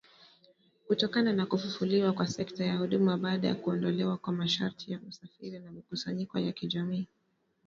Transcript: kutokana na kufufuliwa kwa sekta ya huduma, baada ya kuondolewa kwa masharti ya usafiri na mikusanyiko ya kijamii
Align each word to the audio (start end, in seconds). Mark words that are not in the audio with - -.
kutokana 0.87 1.33
na 1.33 1.45
kufufuliwa 1.45 2.13
kwa 2.13 2.27
sekta 2.27 2.65
ya 2.65 2.77
huduma, 2.77 3.17
baada 3.17 3.47
ya 3.47 3.55
kuondolewa 3.55 4.17
kwa 4.17 4.33
masharti 4.33 4.91
ya 4.91 4.99
usafiri 5.09 5.59
na 5.59 5.71
mikusanyiko 5.71 6.39
ya 6.39 6.51
kijamii 6.51 7.07